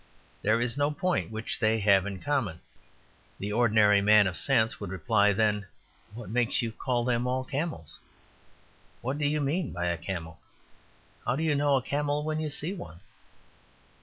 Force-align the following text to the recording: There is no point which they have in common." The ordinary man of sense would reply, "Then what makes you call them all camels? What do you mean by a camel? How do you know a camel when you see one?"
There 0.41 0.59
is 0.59 0.77
no 0.79 0.89
point 0.89 1.29
which 1.29 1.59
they 1.59 1.77
have 1.77 2.07
in 2.07 2.17
common." 2.23 2.59
The 3.37 3.53
ordinary 3.53 4.01
man 4.01 4.25
of 4.25 4.35
sense 4.35 4.79
would 4.79 4.89
reply, 4.89 5.31
"Then 5.31 5.67
what 6.15 6.27
makes 6.27 6.63
you 6.63 6.71
call 6.71 7.05
them 7.05 7.27
all 7.27 7.43
camels? 7.43 7.99
What 9.01 9.19
do 9.19 9.27
you 9.27 9.39
mean 9.39 9.71
by 9.71 9.85
a 9.85 9.99
camel? 9.99 10.39
How 11.23 11.35
do 11.35 11.43
you 11.43 11.53
know 11.53 11.75
a 11.75 11.83
camel 11.83 12.23
when 12.23 12.39
you 12.39 12.49
see 12.49 12.73
one?" 12.73 13.01